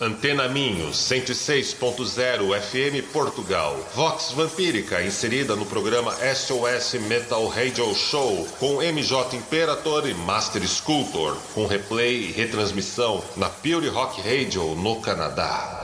Antena 0.00 0.48
Minho, 0.48 0.90
106.0 0.90 2.60
FM 2.60 3.12
Portugal. 3.12 3.78
Vox 3.94 4.32
Vampírica, 4.32 5.00
inserida 5.00 5.54
no 5.54 5.64
programa 5.64 6.12
SOS 6.34 6.94
Metal 6.94 7.46
Radio 7.46 7.94
Show, 7.94 8.44
com 8.58 8.82
MJ 8.82 9.36
Imperator 9.36 10.08
e 10.08 10.14
Master 10.14 10.66
Sculptor, 10.66 11.36
com 11.54 11.66
replay 11.66 12.24
e 12.24 12.32
retransmissão 12.32 13.22
na 13.36 13.48
Pure 13.48 13.86
Rock 13.86 14.20
Radio 14.20 14.74
no 14.74 15.00
Canadá. 15.00 15.83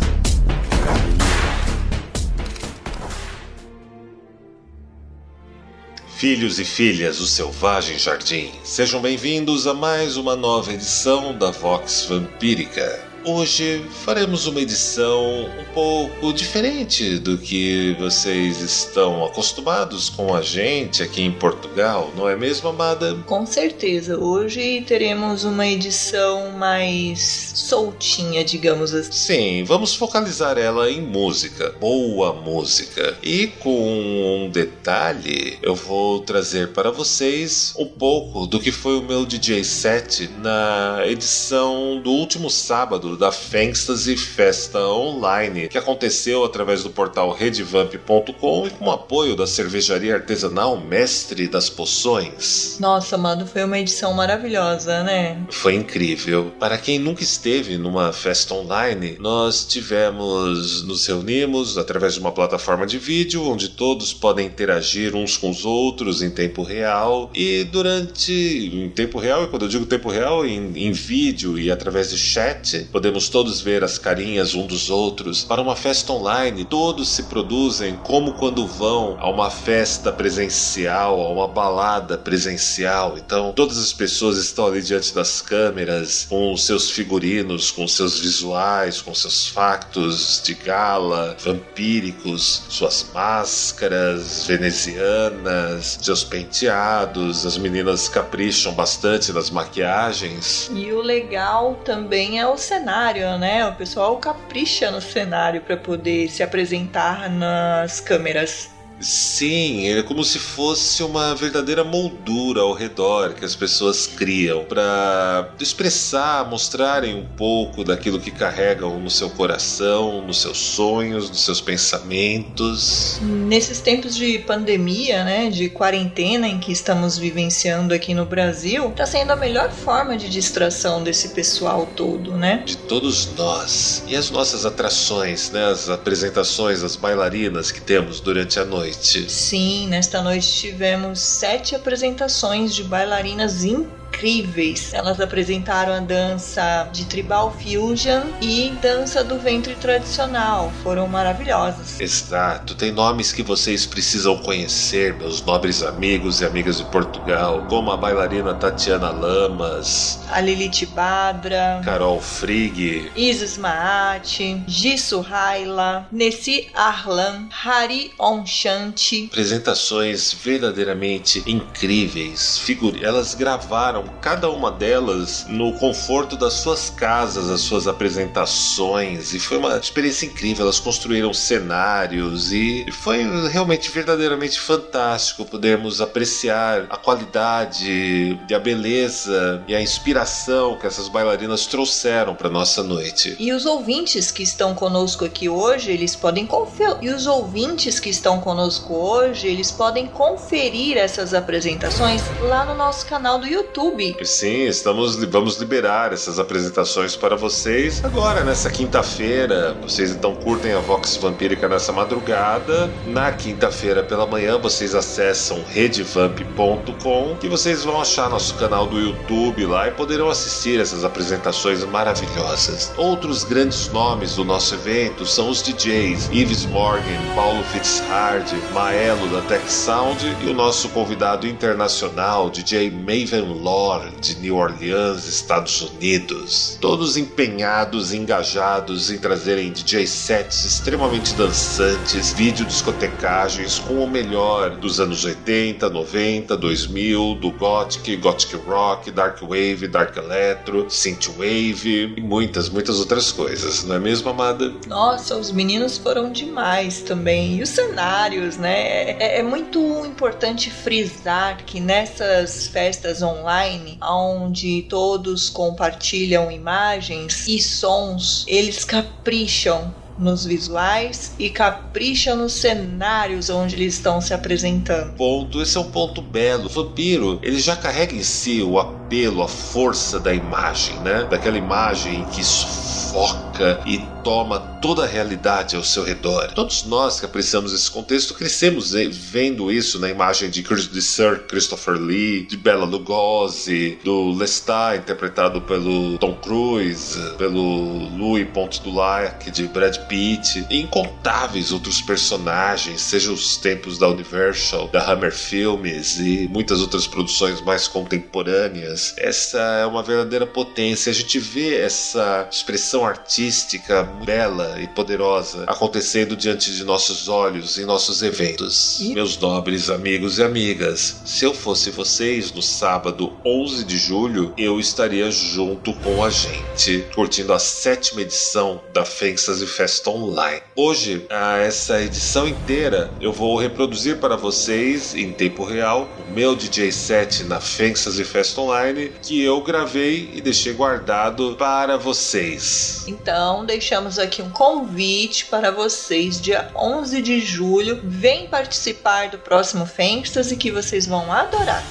Filhos 6.21 6.59
e 6.59 6.63
filhas 6.63 7.17
do 7.17 7.25
Selvagem 7.25 7.97
Jardim, 7.97 8.51
sejam 8.63 9.01
bem-vindos 9.01 9.65
a 9.65 9.73
mais 9.73 10.17
uma 10.17 10.35
nova 10.35 10.71
edição 10.71 11.35
da 11.35 11.49
Vox 11.49 12.05
Vampírica. 12.07 13.10
Hoje 13.23 13.85
faremos 14.03 14.47
uma 14.47 14.59
edição 14.59 15.45
um 15.45 15.73
pouco 15.75 16.33
diferente 16.33 17.19
do 17.19 17.37
que 17.37 17.95
vocês 17.99 18.59
estão 18.61 19.23
acostumados 19.23 20.09
com 20.09 20.33
a 20.33 20.41
gente 20.41 21.03
aqui 21.03 21.21
em 21.21 21.31
Portugal, 21.31 22.11
não 22.17 22.27
é 22.27 22.35
mesmo, 22.35 22.69
amada? 22.69 23.15
Com 23.27 23.45
certeza, 23.45 24.17
hoje 24.17 24.83
teremos 24.87 25.43
uma 25.43 25.67
edição 25.67 26.51
mais 26.53 27.51
soltinha, 27.55 28.43
digamos 28.43 28.91
assim. 28.91 29.11
Sim, 29.11 29.63
vamos 29.65 29.93
focalizar 29.93 30.57
ela 30.57 30.89
em 30.89 31.01
música, 31.01 31.75
boa 31.79 32.33
música. 32.33 33.15
E 33.21 33.47
com 33.59 34.45
um 34.45 34.49
detalhe, 34.49 35.59
eu 35.61 35.75
vou 35.75 36.21
trazer 36.21 36.69
para 36.69 36.89
vocês 36.89 37.75
um 37.77 37.85
pouco 37.85 38.47
do 38.47 38.59
que 38.59 38.71
foi 38.71 38.97
o 38.97 39.03
meu 39.03 39.27
DJ 39.27 39.63
set 39.63 40.27
na 40.39 41.03
edição 41.05 42.01
do 42.01 42.09
último 42.09 42.49
sábado 42.49 43.10
da 43.17 43.31
Fangstasy 43.31 44.15
Festa 44.15 44.79
Online, 44.79 45.67
que 45.67 45.77
aconteceu 45.77 46.43
através 46.43 46.83
do 46.83 46.89
portal 46.89 47.31
redvamp.com 47.31 48.67
e 48.67 48.69
com 48.69 48.85
o 48.85 48.91
apoio 48.91 49.35
da 49.35 49.47
cervejaria 49.47 50.15
artesanal 50.15 50.79
Mestre 50.79 51.47
das 51.47 51.69
Poções. 51.69 52.77
Nossa, 52.79 53.17
mano, 53.17 53.45
foi 53.45 53.63
uma 53.63 53.79
edição 53.79 54.13
maravilhosa, 54.13 55.03
né? 55.03 55.41
Foi 55.49 55.75
incrível. 55.75 56.51
Para 56.59 56.77
quem 56.77 56.99
nunca 56.99 57.23
esteve 57.23 57.77
numa 57.77 58.11
festa 58.13 58.53
online, 58.53 59.17
nós 59.19 59.65
tivemos, 59.65 60.83
nos 60.83 61.05
reunimos 61.05 61.77
através 61.77 62.13
de 62.13 62.19
uma 62.19 62.31
plataforma 62.31 62.85
de 62.85 62.97
vídeo 62.97 63.43
onde 63.47 63.69
todos 63.69 64.13
podem 64.13 64.45
interagir 64.45 65.15
uns 65.15 65.37
com 65.37 65.49
os 65.49 65.65
outros 65.65 66.21
em 66.21 66.29
tempo 66.29 66.63
real 66.63 67.29
e 67.33 67.63
durante 67.63 68.31
em 68.31 68.89
tempo 68.89 69.19
real, 69.19 69.43
e 69.43 69.47
quando 69.47 69.63
eu 69.63 69.69
digo 69.69 69.85
tempo 69.85 70.09
real, 70.09 70.45
em, 70.45 70.71
em 70.75 70.91
vídeo 70.91 71.57
e 71.57 71.71
através 71.71 72.09
de 72.09 72.17
chat, 72.17 72.87
podemos 73.01 73.29
todos 73.29 73.59
ver 73.61 73.83
as 73.83 73.97
carinhas 73.97 74.53
um 74.53 74.67
dos 74.67 74.91
outros. 74.91 75.43
Para 75.43 75.59
uma 75.59 75.75
festa 75.75 76.13
online, 76.13 76.63
todos 76.63 77.09
se 77.09 77.23
produzem 77.23 77.95
como 77.95 78.33
quando 78.33 78.67
vão 78.67 79.17
a 79.19 79.27
uma 79.27 79.49
festa 79.49 80.11
presencial, 80.11 81.19
a 81.19 81.29
uma 81.29 81.47
balada 81.47 82.15
presencial. 82.15 83.17
Então, 83.17 83.53
todas 83.53 83.79
as 83.79 83.91
pessoas 83.91 84.37
estão 84.37 84.67
ali 84.67 84.83
diante 84.83 85.15
das 85.15 85.41
câmeras, 85.41 86.27
com 86.29 86.55
seus 86.55 86.91
figurinos, 86.91 87.71
com 87.71 87.87
seus 87.87 88.19
visuais, 88.19 89.01
com 89.01 89.15
seus 89.15 89.47
factos 89.47 90.39
de 90.45 90.53
gala, 90.53 91.35
vampíricos, 91.43 92.61
suas 92.69 93.07
máscaras 93.11 94.45
venezianas, 94.45 95.97
seus 96.03 96.23
penteados. 96.23 97.47
As 97.47 97.57
meninas 97.57 98.07
capricham 98.07 98.75
bastante 98.75 99.33
nas 99.33 99.49
maquiagens. 99.49 100.69
E 100.75 100.91
o 100.91 101.01
legal 101.01 101.81
também 101.83 102.39
é 102.39 102.45
o 102.45 102.57
cenário, 102.57 102.90
né? 103.37 103.65
O 103.65 103.73
pessoal 103.73 104.17
capricha 104.17 104.91
no 104.91 104.99
cenário 104.99 105.61
para 105.61 105.77
poder 105.77 106.29
se 106.29 106.43
apresentar 106.43 107.29
nas 107.29 107.99
câmeras. 107.99 108.69
Sim, 109.01 109.87
é 109.89 110.03
como 110.03 110.23
se 110.23 110.37
fosse 110.37 111.03
uma 111.03 111.33
verdadeira 111.33 111.83
moldura 111.83 112.61
ao 112.61 112.73
redor 112.73 113.33
que 113.33 113.43
as 113.43 113.55
pessoas 113.55 114.05
criam 114.05 114.63
para 114.63 115.49
expressar, 115.59 116.47
mostrarem 116.47 117.15
um 117.15 117.25
pouco 117.25 117.83
daquilo 117.83 118.19
que 118.19 118.29
carregam 118.29 118.99
no 118.99 119.09
seu 119.09 119.29
coração, 119.31 120.21
nos 120.21 120.41
seus 120.41 120.57
sonhos, 120.57 121.29
nos 121.29 121.41
seus 121.41 121.59
pensamentos. 121.59 123.19
Nesses 123.21 123.79
tempos 123.79 124.15
de 124.15 124.39
pandemia, 124.39 125.23
né, 125.23 125.49
de 125.49 125.69
quarentena 125.69 126.47
em 126.47 126.59
que 126.59 126.71
estamos 126.71 127.17
vivenciando 127.17 127.93
aqui 127.93 128.13
no 128.13 128.25
Brasil, 128.25 128.89
está 128.89 129.05
sendo 129.05 129.31
a 129.31 129.35
melhor 129.35 129.71
forma 129.71 130.15
de 130.15 130.29
distração 130.29 131.03
desse 131.03 131.29
pessoal 131.29 131.87
todo, 131.95 132.33
né? 132.33 132.63
De 132.65 132.77
todos 132.77 133.29
nós. 133.35 134.03
E 134.07 134.15
as 134.15 134.29
nossas 134.29 134.65
atrações, 134.65 135.49
né, 135.49 135.65
as 135.65 135.89
apresentações, 135.89 136.83
as 136.83 136.95
bailarinas 136.95 137.71
que 137.71 137.81
temos 137.81 138.19
durante 138.19 138.59
a 138.59 138.65
noite 138.65 138.90
noite. 138.91 139.29
Sim, 139.31 139.87
nesta 139.87 140.21
noite 140.21 140.51
tivemos 140.51 141.19
sete 141.19 141.75
apresentações 141.75 142.75
de 142.75 142.83
bailarinas 142.83 143.63
incríveis 143.63 144.00
incríveis. 144.11 144.93
Elas 144.93 145.19
apresentaram 145.19 145.93
a 145.93 145.99
dança 145.99 146.89
de 146.91 147.05
tribal 147.05 147.55
fusion 147.57 148.23
e 148.41 148.71
dança 148.81 149.23
do 149.23 149.39
ventre 149.39 149.73
tradicional. 149.75 150.71
Foram 150.83 151.07
maravilhosas. 151.07 151.99
Exato. 151.99 152.75
Tem 152.75 152.91
nomes 152.91 153.31
que 153.31 153.41
vocês 153.41 153.85
precisam 153.85 154.37
conhecer, 154.37 155.13
meus 155.15 155.41
nobres 155.41 155.81
amigos 155.81 156.41
e 156.41 156.45
amigas 156.45 156.77
de 156.77 156.85
Portugal, 156.85 157.65
como 157.69 157.91
a 157.91 157.97
bailarina 157.97 158.53
Tatiana 158.53 159.09
Lamas, 159.09 160.19
a 160.29 160.41
Lilith 160.41 160.85
Badra, 160.87 161.81
Carol 161.83 162.19
Frigg, 162.19 163.11
Isis 163.15 163.57
Maat, 163.57 164.63
Jisoo 164.67 165.21
Raila, 165.21 166.07
Nessi 166.11 166.69
Arlan, 166.75 167.47
Hari 167.51 168.11
Onchanti. 168.19 169.29
Apresentações 169.31 170.33
verdadeiramente 170.33 171.43
incríveis. 171.47 172.57
Figur... 172.57 172.91
Elas 173.01 173.33
gravaram 173.33 174.00
cada 174.21 174.49
uma 174.49 174.71
delas 174.71 175.45
no 175.47 175.73
conforto 175.73 176.35
das 176.35 176.53
suas 176.53 176.89
casas, 176.89 177.49
as 177.49 177.61
suas 177.61 177.87
apresentações, 177.87 179.33
e 179.33 179.39
foi 179.39 179.57
uma 179.57 179.77
experiência 179.77 180.25
incrível. 180.25 180.65
Elas 180.65 180.79
construíram 180.79 181.33
cenários 181.33 182.51
e 182.51 182.85
foi 182.91 183.23
realmente 183.49 183.89
verdadeiramente 183.89 184.59
fantástico 184.59 185.45
podermos 185.45 186.01
apreciar 186.01 186.85
a 186.89 186.97
qualidade 186.97 188.39
e 188.49 188.53
a 188.53 188.59
beleza 188.59 189.63
e 189.67 189.75
a 189.75 189.81
inspiração 189.81 190.77
que 190.77 190.87
essas 190.87 191.07
bailarinas 191.07 191.65
trouxeram 191.65 192.35
para 192.35 192.49
nossa 192.49 192.83
noite. 192.83 193.35
E 193.39 193.51
os 193.51 193.65
ouvintes 193.65 194.31
que 194.31 194.43
estão 194.43 194.73
conosco 194.73 195.25
aqui 195.25 195.49
hoje, 195.49 195.91
eles 195.91 196.15
podem 196.15 196.45
conferir. 196.45 196.97
E 197.01 197.09
os 197.09 197.27
ouvintes 197.27 197.99
que 197.99 198.09
estão 198.09 198.39
conosco 198.39 198.93
hoje, 198.93 199.47
eles 199.47 199.71
podem 199.71 200.07
conferir 200.07 200.97
essas 200.97 201.33
apresentações 201.33 202.21
lá 202.41 202.65
no 202.65 202.75
nosso 202.75 203.05
canal 203.05 203.39
do 203.39 203.47
YouTube. 203.47 203.90
Sim, 204.23 204.67
estamos 204.67 205.15
vamos 205.25 205.57
liberar 205.57 206.13
essas 206.13 206.39
apresentações 206.39 207.15
para 207.15 207.35
vocês 207.35 208.03
agora 208.05 208.41
nessa 208.41 208.69
quinta-feira. 208.69 209.75
Vocês 209.81 210.11
então 210.11 210.33
curtem 210.33 210.71
a 210.71 210.79
Vox 210.79 211.17
Vampírica 211.17 211.67
nessa 211.67 211.91
madrugada. 211.91 212.89
Na 213.07 213.33
quinta-feira 213.33 214.01
pela 214.01 214.25
manhã 214.25 214.57
vocês 214.57 214.95
acessam 214.95 215.61
redvamp.com 215.67 217.37
e 217.43 217.47
vocês 217.49 217.83
vão 217.83 217.99
achar 217.99 218.29
nosso 218.29 218.55
canal 218.55 218.87
do 218.87 218.97
YouTube 218.97 219.65
lá 219.65 219.89
e 219.89 219.91
poderão 219.91 220.29
assistir 220.29 220.79
essas 220.79 221.03
apresentações 221.03 221.83
maravilhosas. 221.83 222.93
Outros 222.95 223.43
grandes 223.43 223.89
nomes 223.89 224.35
do 224.35 224.45
nosso 224.45 224.73
evento 224.75 225.25
são 225.25 225.49
os 225.49 225.61
DJs 225.61 226.29
Yves 226.31 226.65
Morgan, 226.65 227.19
Paulo 227.35 227.61
Fitzhard, 227.65 228.49
Maelo 228.73 229.27
da 229.27 229.41
Tech 229.41 229.69
Sound 229.69 230.25
e 230.45 230.49
o 230.49 230.53
nosso 230.53 230.87
convidado 230.89 231.45
internacional 231.45 232.49
DJ 232.49 232.89
Maven 232.89 233.61
Law 233.61 233.80
de 234.21 234.37
New 234.39 234.57
Orleans, 234.57 235.27
Estados 235.27 235.81
Unidos. 235.81 236.77
Todos 236.79 237.17
empenhados 237.17 238.13
e 238.13 238.17
engajados 238.17 239.09
em 239.09 239.17
trazerem 239.17 239.71
DJ 239.71 240.05
sets 240.05 240.63
extremamente 240.63 241.33
dançantes, 241.33 242.31
vídeo 242.31 242.63
discotecagens 242.63 243.79
com 243.79 244.03
o 244.03 244.07
melhor 244.07 244.69
dos 244.77 244.99
anos 244.99 245.25
80, 245.25 245.89
90, 245.89 246.55
2000, 246.55 247.35
do 247.35 247.51
Gothic, 247.51 248.17
Gothic 248.17 248.55
Rock, 248.57 249.09
Dark 249.09 249.41
Wave, 249.41 249.87
Dark 249.87 250.15
Electro, 250.15 250.85
Synthwave 250.87 252.13
e 252.15 252.21
muitas, 252.21 252.69
muitas 252.69 252.99
outras 252.99 253.31
coisas, 253.31 253.83
não 253.83 253.95
é 253.95 253.99
mesmo, 253.99 254.29
amada? 254.29 254.71
Nossa, 254.85 255.35
os 255.35 255.51
meninos 255.51 255.97
foram 255.97 256.31
demais 256.31 257.01
também. 257.01 257.57
E 257.57 257.63
os 257.63 257.69
cenários, 257.69 258.57
né? 258.57 259.11
É, 259.19 259.39
é 259.39 259.43
muito 259.43 259.79
importante 260.05 260.69
frisar 260.69 261.57
que 261.65 261.79
nessas 261.79 262.67
festas 262.67 263.21
online, 263.21 263.70
onde 264.01 264.83
todos 264.83 265.49
compartilham 265.49 266.51
imagens 266.51 267.47
e 267.47 267.61
sons, 267.61 268.43
eles 268.47 268.83
capricham 268.83 269.93
nos 270.17 270.45
visuais 270.45 271.33
e 271.39 271.49
capricha 271.49 272.35
nos 272.35 272.53
cenários 272.53 273.49
onde 273.49 273.75
eles 273.75 273.95
estão 273.95 274.21
se 274.21 274.33
apresentando. 274.33 275.13
Ponto, 275.13 275.61
esse 275.61 275.77
é 275.77 275.79
um 275.79 275.91
ponto 275.91 276.21
belo. 276.21 276.65
O 276.65 276.69
vampiro, 276.69 277.39
ele 277.41 277.59
já 277.59 277.75
carrega 277.75 278.15
em 278.15 278.23
si 278.23 278.61
o 278.61 278.79
apelo, 278.79 279.41
a 279.41 279.47
força 279.47 280.19
da 280.19 280.33
imagem, 280.33 280.97
né? 280.99 281.27
Daquela 281.29 281.57
imagem 281.57 282.25
que 282.25 282.43
sufoca 282.43 283.81
e 283.85 283.99
toma 284.23 284.59
toda 284.81 285.03
a 285.03 285.07
realidade 285.07 285.75
ao 285.75 285.83
seu 285.83 286.03
redor. 286.03 286.51
Todos 286.53 286.83
nós 286.85 287.19
que 287.19 287.25
apreciamos 287.25 287.73
esse 287.73 287.89
contexto 287.89 288.33
crescemos 288.33 288.93
vendo 289.11 289.71
isso 289.71 289.99
na 289.99 290.09
imagem 290.09 290.49
de, 290.49 290.63
Sir 291.01 291.43
Christopher 291.47 291.95
Lee, 291.95 292.45
de 292.45 292.57
Bela 292.57 292.85
Lugosi, 292.85 293.99
do 294.03 294.31
Lestat, 294.31 294.97
interpretado 294.99 295.61
pelo 295.61 296.17
Tom 296.17 296.35
Cruise, 296.35 297.19
pelo 297.37 298.09
Louis 298.15 298.47
Ponte 298.53 298.81
du 298.81 298.91
Lac, 298.91 299.49
de 299.51 299.67
Brad 299.67 299.97
Pitt, 300.07 300.65
e 300.69 300.81
incontáveis 300.81 301.71
outros 301.71 302.01
personagens, 302.01 303.01
seja 303.01 303.31
os 303.31 303.57
tempos 303.57 303.97
da 303.97 304.07
Universal, 304.07 304.87
da 304.87 305.11
Hammer 305.11 305.33
Filmes 305.33 306.19
e 306.19 306.47
muitas 306.49 306.81
outras 306.81 307.07
produções 307.07 307.61
mais 307.61 307.87
contemporâneas. 307.87 309.13
Essa 309.17 309.59
é 309.59 309.85
uma 309.85 310.03
verdadeira 310.03 310.45
potência. 310.45 311.09
A 311.09 311.13
gente 311.13 311.39
vê 311.39 311.77
essa 311.77 312.47
expressão 312.51 313.05
artística 313.05 314.03
bela 314.03 314.79
e 314.81 314.87
poderosa 314.87 315.63
acontecendo 315.67 316.35
diante 316.35 316.71
de 316.71 316.83
nossos 316.83 317.27
olhos 317.27 317.77
em 317.77 317.85
nossos 317.85 318.21
eventos. 318.21 318.99
E... 318.99 319.13
Meus 319.13 319.37
nobres 319.37 319.89
amigos 319.89 320.37
e 320.37 320.43
amigas, 320.43 321.21
se 321.25 321.45
eu 321.45 321.53
fosse 321.53 321.91
vocês 321.91 322.51
no 322.51 322.61
sábado 322.61 323.33
11 323.45 323.83
de 323.83 323.97
julho, 323.97 324.53
eu 324.57 324.79
estaria 324.79 325.29
junto 325.31 325.93
com 325.95 326.23
a 326.23 326.29
gente, 326.29 327.05
curtindo 327.13 327.53
a 327.53 327.59
sétima 327.59 328.21
edição 328.21 328.81
da 328.93 329.05
Fantasy 329.05 329.65
Online. 330.07 330.61
Hoje, 330.75 331.25
essa 331.29 332.01
edição 332.01 332.47
inteira, 332.47 333.11
eu 333.19 333.33
vou 333.33 333.57
reproduzir 333.57 334.17
para 334.17 334.35
vocês 334.35 335.13
em 335.15 335.31
tempo 335.31 335.63
real 335.63 336.07
o 336.27 336.31
meu 336.31 336.55
DJ 336.55 336.91
set 336.91 337.43
na 337.43 337.59
Fantasy 337.59 338.23
Fest 338.23 338.57
Online 338.57 339.11
que 339.21 339.41
eu 339.41 339.61
gravei 339.61 340.29
e 340.33 340.41
deixei 340.41 340.73
guardado 340.73 341.55
para 341.57 341.97
vocês. 341.97 343.03
Então, 343.07 343.65
deixamos 343.65 344.17
aqui 344.17 344.41
um 344.41 344.49
convite 344.49 345.45
para 345.45 345.71
vocês, 345.71 346.39
dia 346.39 346.69
11 346.75 347.21
de 347.21 347.39
julho. 347.39 347.99
Vem 348.03 348.47
participar 348.47 349.29
do 349.29 349.37
próximo 349.37 349.85
Fantasy 349.85 350.55
que 350.55 350.71
vocês 350.71 351.05
vão 351.05 351.31
adorar. 351.31 351.83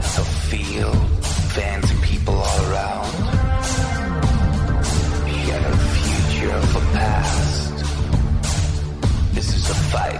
lots 0.00 0.18
of 0.18 0.26
fields, 0.26 1.54
fans 1.54 1.90
and 1.90 2.02
people 2.02 2.34
all 2.34 2.60
around. 2.70 3.12
Yet 5.46 5.62
a 5.72 5.76
future 5.94 6.52
of 6.52 6.76
a 6.76 6.80
past. 6.96 7.84
This 9.34 9.54
is 9.54 9.68
a 9.68 9.74
fight. 9.74 10.19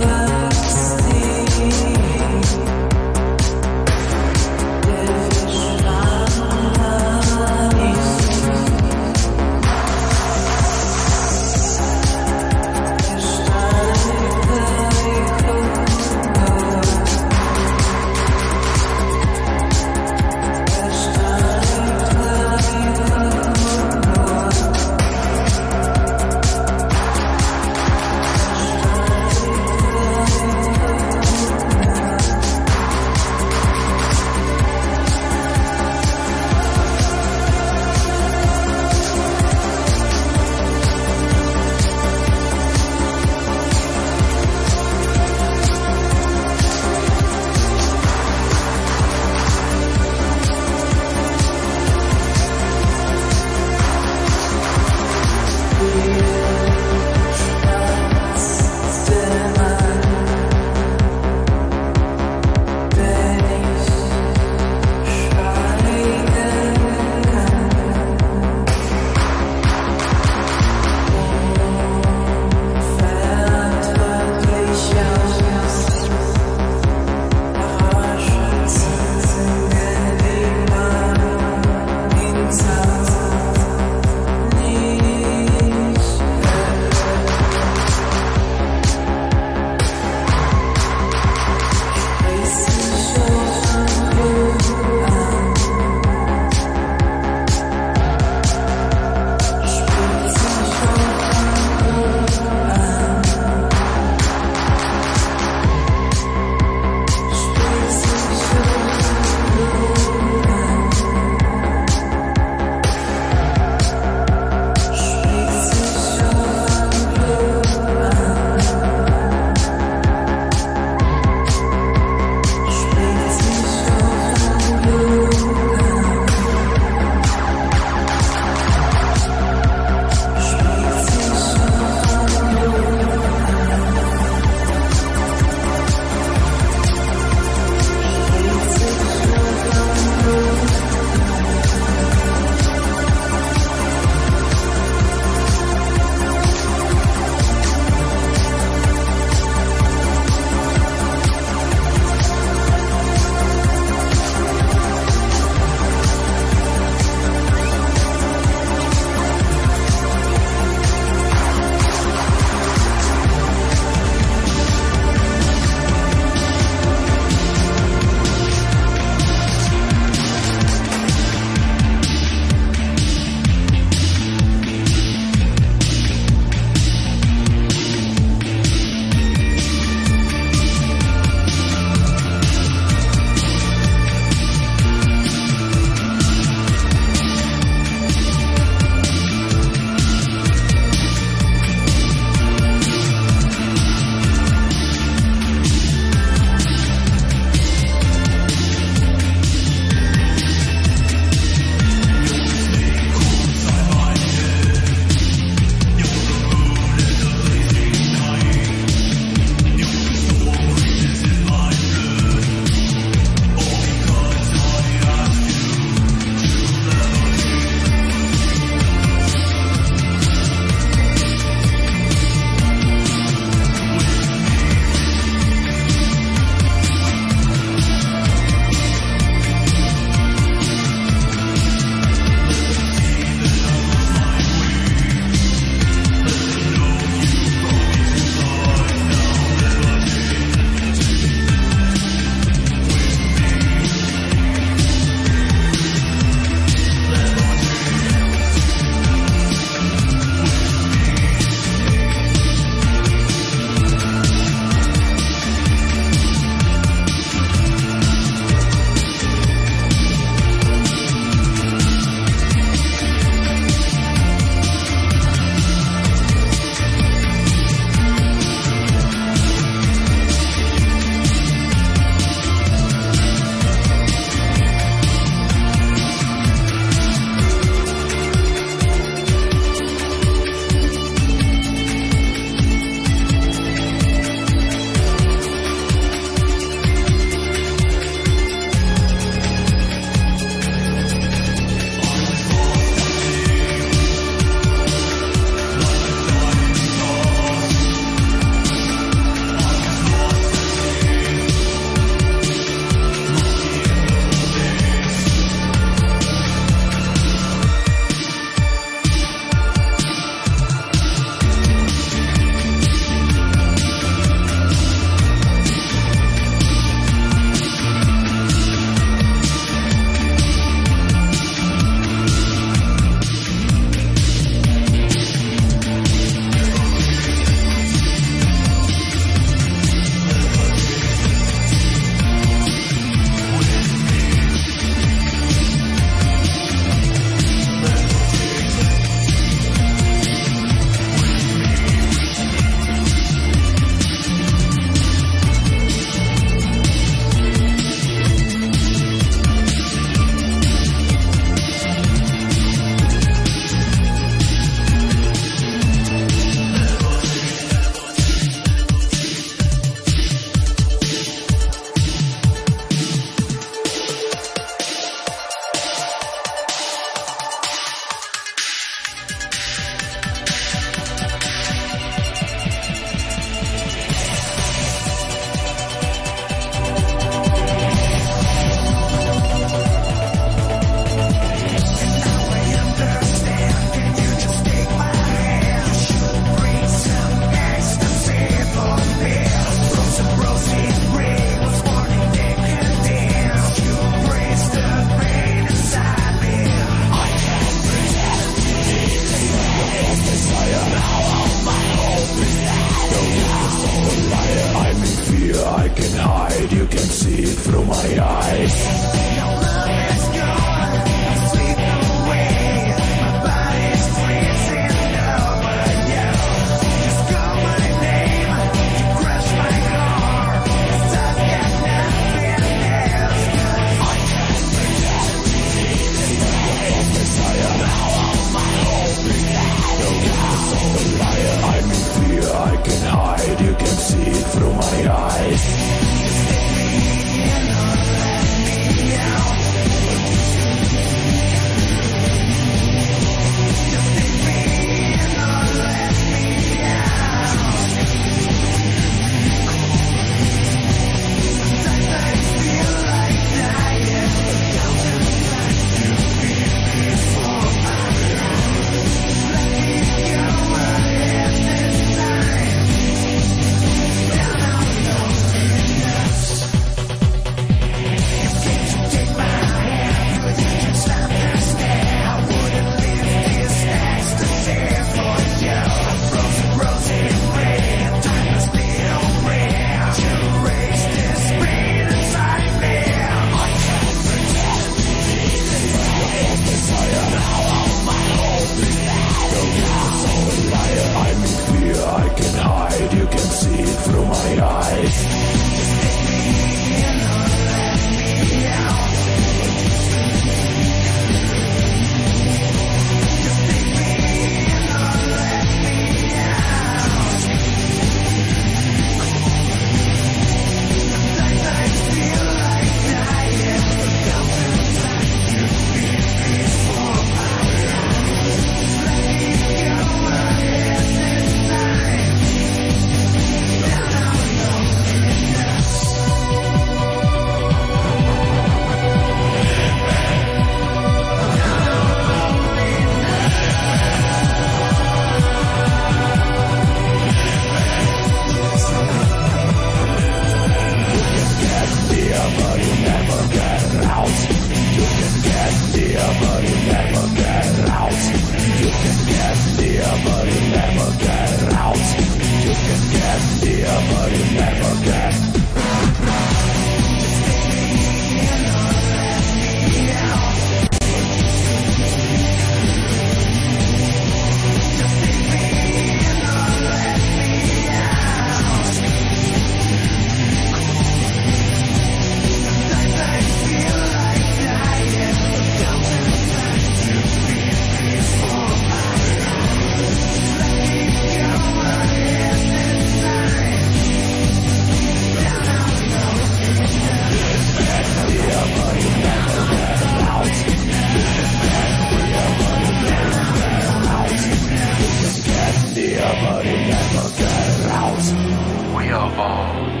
nobody 596.51 596.69
ever 596.69 597.29
gets 597.37 597.85
out. 597.87 598.97
We 598.97 599.09
are 599.09 599.31
all 599.39 600.00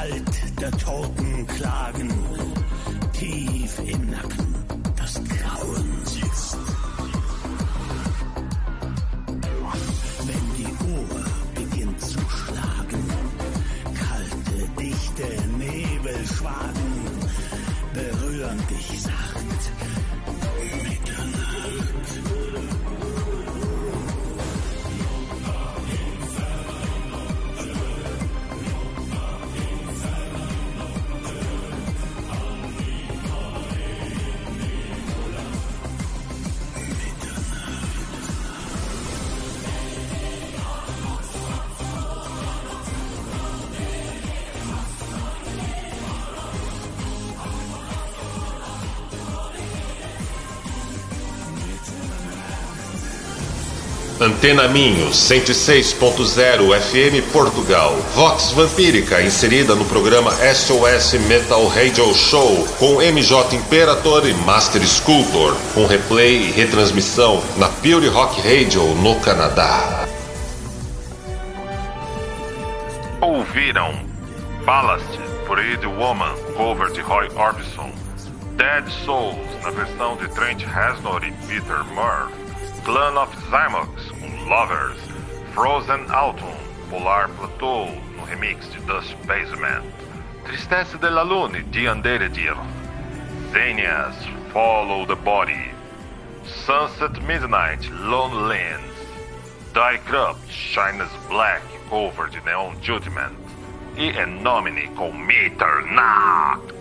Halt 0.00 0.58
der 0.58 0.70
Toten 0.70 1.46
klagen, 1.46 2.10
tief 3.12 3.78
im 3.84 4.10
Nacken 4.10 4.49
Antena 54.40 54.66
Minho 54.68 55.10
106.0 55.10 56.80
FM 56.80 57.30
Portugal. 57.30 57.94
Vox 58.14 58.52
Vampírica 58.52 59.20
inserida 59.20 59.74
no 59.74 59.84
programa 59.84 60.30
SOS 60.30 61.12
Metal 61.28 61.66
Radio 61.66 62.14
Show 62.14 62.66
com 62.78 63.02
MJ 63.02 63.56
Imperator 63.56 64.26
e 64.26 64.32
Master 64.32 64.80
Sculptor, 64.82 65.54
com 65.74 65.84
replay 65.84 66.36
e 66.36 66.50
retransmissão 66.52 67.42
na 67.58 67.68
Pure 67.68 68.08
Rock 68.08 68.40
Radio 68.40 68.82
no 68.94 69.20
Canadá. 69.20 70.08
Ouviram 73.20 73.92
Ballast 74.64 75.18
por 75.46 75.58
Ed 75.58 75.86
Woman, 75.86 76.34
cover 76.56 76.90
de 76.92 77.02
Roy 77.02 77.28
Orbison. 77.36 77.92
Dead 78.56 78.88
Souls, 79.04 79.36
na 79.62 79.70
versão 79.70 80.16
de 80.16 80.28
Trent 80.28 80.64
Reznor 80.64 81.24
e 81.24 81.32
Peter 81.46 81.84
Murphy. 81.92 82.40
Clan 82.84 83.18
of 83.18 83.36
Zymox, 83.50 84.10
Lovers. 84.50 84.98
Frozen 85.54 86.10
Autumn, 86.10 86.58
Polar 86.90 87.28
Plateau, 87.28 87.86
no 88.16 88.24
remix 88.24 88.66
de 88.66 88.80
Dust 88.80 89.14
Basement. 89.24 89.84
Tristesse 90.44 90.98
de 90.98 91.08
la 91.08 91.22
Lune, 91.22 91.62
de 91.70 91.86
Anderedir. 91.86 92.56
Thenias, 93.52 94.16
Follow 94.52 95.06
the 95.06 95.14
Body. 95.14 95.70
Sunset 96.66 97.22
Midnight, 97.22 97.88
Lone 97.92 98.48
Lands. 98.48 98.92
Die 99.72 99.98
Corrupt, 99.98 100.50
Shines 100.50 101.12
Black, 101.28 101.62
cover 101.88 102.28
de 102.28 102.40
Neon 102.40 102.74
Judgment. 102.82 103.36
E 103.96 104.08
Enomine 104.08 104.88
com 104.96 105.12
Mitternacht. 105.12 106.74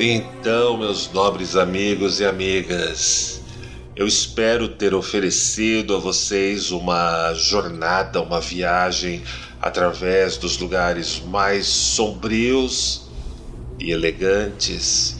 Então, 0.00 0.78
meus 0.78 1.12
nobres 1.12 1.56
amigos 1.56 2.20
e 2.20 2.24
amigas, 2.24 3.43
eu 3.96 4.08
espero 4.08 4.68
ter 4.68 4.92
oferecido 4.92 5.94
a 5.94 5.98
vocês 5.98 6.72
uma 6.72 7.32
jornada, 7.34 8.20
uma 8.20 8.40
viagem 8.40 9.22
através 9.60 10.36
dos 10.36 10.58
lugares 10.58 11.20
mais 11.20 11.66
sombrios 11.66 13.08
e 13.78 13.92
elegantes, 13.92 15.16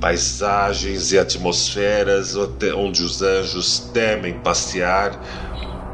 paisagens 0.00 1.12
e 1.12 1.18
atmosferas 1.18 2.34
onde 2.76 3.04
os 3.04 3.22
anjos 3.22 3.78
temem 3.92 4.34
passear 4.40 5.20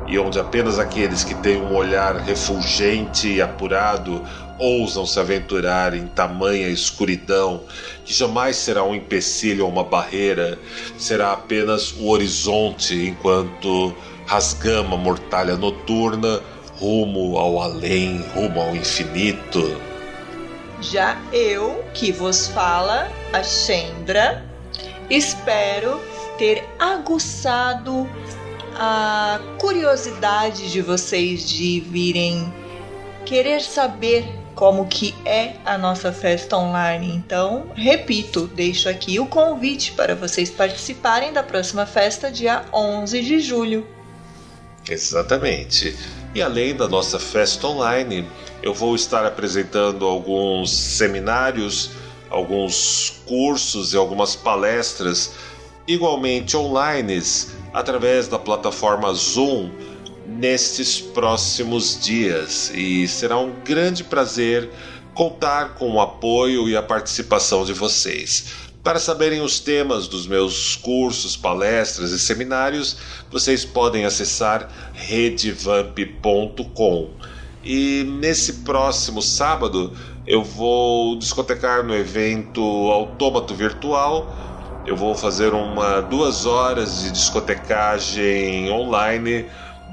e 0.07 0.18
onde 0.18 0.39
apenas 0.39 0.79
aqueles 0.79 1.25
que 1.25 1.35
têm 1.35 1.61
um 1.61 1.75
olhar 1.75 2.16
refulgente 2.16 3.29
e 3.29 3.43
apurado 3.43 4.22
ousam 4.59 5.07
se 5.07 5.18
aventurar 5.18 5.94
em 5.94 6.07
tamanha 6.07 6.68
escuridão 6.68 7.62
que 8.05 8.12
jamais 8.12 8.57
será 8.57 8.84
um 8.84 8.94
empecilho 8.94 9.64
ou 9.64 9.70
uma 9.70 9.84
barreira, 9.84 10.59
será 10.98 11.32
apenas 11.32 11.92
o 11.92 12.09
horizonte 12.09 12.94
enquanto 12.94 13.94
rasgamos 14.26 14.92
a 14.92 14.96
mortalha 14.96 15.57
noturna 15.57 16.40
rumo 16.78 17.38
ao 17.38 17.61
além, 17.61 18.22
rumo 18.34 18.61
ao 18.61 18.74
infinito. 18.74 19.80
Já 20.80 21.18
eu, 21.32 21.84
que 21.94 22.12
vos 22.12 22.48
fala, 22.48 23.11
a 23.32 23.42
Chendra, 23.42 24.44
espero 25.09 26.00
ter 26.36 26.64
aguçado 26.78 28.09
a 28.76 29.40
curiosidade 29.59 30.70
de 30.70 30.82
vocês 30.82 31.48
de 31.48 31.80
virem 31.80 32.52
querer 33.24 33.61
saber 33.61 34.43
como 34.55 34.86
que 34.86 35.14
é 35.24 35.57
a 35.64 35.76
nossa 35.76 36.12
festa 36.12 36.57
online. 36.57 37.14
Então, 37.14 37.66
repito, 37.74 38.46
deixo 38.46 38.88
aqui 38.88 39.18
o 39.18 39.26
convite 39.26 39.92
para 39.92 40.14
vocês 40.14 40.50
participarem 40.50 41.32
da 41.32 41.42
próxima 41.42 41.86
festa 41.86 42.30
dia 42.30 42.64
11 42.72 43.22
de 43.22 43.40
julho. 43.40 43.86
Exatamente. 44.88 45.96
E 46.34 46.42
além 46.42 46.74
da 46.74 46.88
nossa 46.88 47.18
festa 47.18 47.66
online, 47.66 48.28
eu 48.62 48.74
vou 48.74 48.94
estar 48.94 49.24
apresentando 49.24 50.05
alguns 50.05 50.70
seminários, 50.70 51.90
alguns 52.30 53.22
cursos 53.26 53.94
e 53.94 53.96
algumas 53.96 54.34
palestras 54.34 55.32
igualmente 55.86 56.57
online 56.57 57.22
através 57.72 58.26
da 58.26 58.38
plataforma 58.38 59.12
Zoom 59.12 59.70
nestes 60.27 61.01
próximos 61.01 61.99
dias 62.01 62.70
e 62.75 63.07
será 63.07 63.39
um 63.39 63.53
grande 63.64 64.05
prazer 64.05 64.70
contar 65.14 65.75
com 65.75 65.93
o 65.93 66.01
apoio 66.01 66.68
e 66.68 66.77
a 66.77 66.83
participação 66.83 67.64
de 67.64 67.72
vocês. 67.72 68.64
Para 68.83 68.99
saberem 68.99 69.41
os 69.41 69.61
temas 69.61 70.09
dos 70.09 70.27
meus 70.27 70.77
cursos, 70.77 71.37
palestras 71.37 72.11
e 72.11 72.18
seminários, 72.18 72.99
vocês 73.31 73.64
podem 73.64 74.05
acessar 74.05 74.68
redevamp.com. 74.93 76.05
E 77.64 78.05
nesse 78.20 78.53
próximo 78.55 79.22
sábado 79.22 79.91
eu 80.27 80.43
vou 80.45 81.16
discotecar 81.16 81.83
no 81.83 81.95
evento 81.95 82.61
Autômato 82.91 83.55
Virtual. 83.55 84.35
Eu 84.87 84.97
vou 84.97 85.14
fazer 85.14 85.55
uma 85.55 86.03
duas 86.03 86.45
horas 86.45 87.05
de 87.05 87.11
discotecagem 87.11 88.70
online 88.70 89.47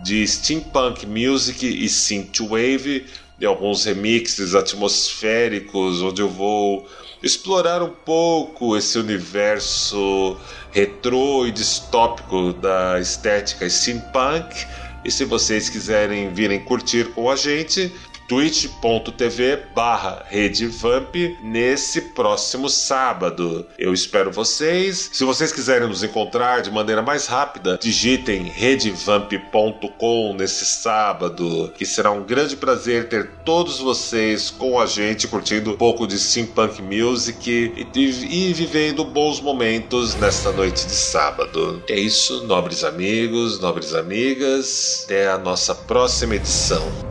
de 0.03 0.25
steampunk 0.27 1.05
music 1.05 1.65
e 1.65 1.87
synthwave, 1.87 3.05
de 3.37 3.45
alguns 3.45 3.85
remixes 3.85 4.53
atmosféricos, 4.53 6.01
onde 6.01 6.21
eu 6.21 6.29
vou 6.29 6.87
explorar 7.23 7.81
um 7.81 7.89
pouco 7.89 8.75
esse 8.75 8.97
universo 8.97 10.37
retrô 10.71 11.45
e 11.45 11.51
distópico 11.51 12.53
da 12.53 12.99
estética 12.99 13.69
steampunk. 13.69 14.65
E 15.03 15.11
se 15.11 15.25
vocês 15.25 15.69
quiserem 15.69 16.31
virem 16.33 16.59
curtir 16.63 17.05
com 17.13 17.29
a 17.29 17.35
gente, 17.35 17.91
twitch.tv 18.31 19.59
barra 19.75 20.25
redevamp 20.29 21.13
nesse 21.43 21.99
próximo 21.99 22.69
sábado. 22.69 23.67
Eu 23.77 23.93
espero 23.93 24.31
vocês. 24.31 25.09
Se 25.11 25.25
vocês 25.25 25.51
quiserem 25.51 25.89
nos 25.89 26.01
encontrar 26.01 26.61
de 26.61 26.71
maneira 26.71 27.01
mais 27.01 27.27
rápida, 27.27 27.77
digitem 27.77 28.43
redevamp.com 28.43 30.33
nesse 30.33 30.65
sábado, 30.65 31.73
que 31.77 31.85
será 31.85 32.09
um 32.11 32.23
grande 32.23 32.55
prazer 32.55 33.09
ter 33.09 33.29
todos 33.43 33.79
vocês 33.79 34.49
com 34.49 34.79
a 34.79 34.85
gente 34.85 35.27
curtindo 35.27 35.71
um 35.71 35.75
pouco 35.75 36.07
de 36.07 36.17
steampunk 36.17 36.81
music 36.81 37.51
e, 37.51 37.99
e 37.99 38.53
vivendo 38.53 39.03
bons 39.03 39.41
momentos 39.41 40.15
nesta 40.15 40.53
noite 40.53 40.85
de 40.85 40.93
sábado. 40.93 41.83
É 41.89 41.99
isso, 41.99 42.47
nobres 42.47 42.85
amigos, 42.85 43.59
nobres 43.59 43.93
amigas. 43.93 45.01
Até 45.03 45.29
a 45.29 45.37
nossa 45.37 45.75
próxima 45.75 46.37
edição. 46.37 47.10